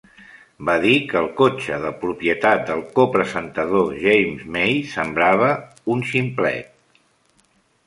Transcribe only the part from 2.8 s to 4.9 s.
co-presentador James May